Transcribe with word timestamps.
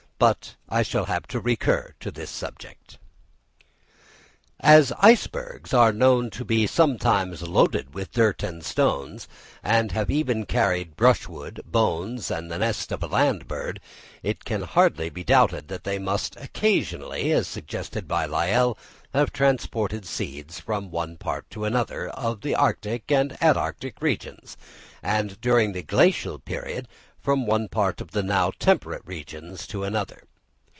But 0.21 0.53
I 0.69 0.83
shall 0.83 1.05
have 1.05 1.25
to 1.29 1.39
recur 1.39 1.95
to 1.99 2.11
this 2.11 2.29
subject. 2.29 2.99
As 4.59 4.93
icebergs 4.99 5.73
are 5.73 5.91
known 5.91 6.29
to 6.29 6.45
be 6.45 6.67
sometimes 6.67 7.41
loaded 7.41 7.95
with 7.95 8.15
earth 8.19 8.43
and 8.43 8.63
stones, 8.63 9.27
and 9.63 9.91
have 9.93 10.11
even 10.11 10.45
carried 10.45 10.95
brushwood, 10.95 11.61
bones, 11.65 12.29
and 12.29 12.51
the 12.51 12.59
nest 12.59 12.91
of 12.91 13.01
a 13.01 13.07
land 13.07 13.47
bird, 13.47 13.79
it 14.21 14.45
can 14.45 14.61
hardly 14.61 15.09
be 15.09 15.23
doubted 15.23 15.69
that 15.69 15.85
they 15.85 15.97
must 15.97 16.35
occasionally, 16.35 17.31
as 17.31 17.47
suggested 17.47 18.07
by 18.07 18.27
Lyell, 18.27 18.77
have 19.15 19.33
transported 19.33 20.05
seeds 20.05 20.59
from 20.59 20.91
one 20.91 21.17
part 21.17 21.49
to 21.49 21.65
another 21.65 22.09
of 22.09 22.41
the 22.41 22.53
arctic 22.53 23.11
and 23.11 23.35
antarctic 23.41 23.99
regions; 24.03 24.55
and 25.01 25.41
during 25.41 25.71
the 25.71 25.81
Glacial 25.81 26.37
period 26.37 26.87
from 27.19 27.45
one 27.45 27.67
part 27.67 28.01
of 28.01 28.11
the 28.11 28.23
now 28.23 28.51
temperate 28.57 29.05
regions 29.05 29.67
to 29.67 29.83
another. 29.83 30.23